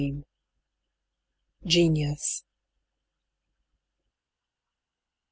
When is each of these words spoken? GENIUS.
GENIUS. 1.63 2.43